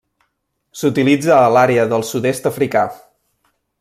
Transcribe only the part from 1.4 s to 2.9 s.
l'àrea del sud-est africà.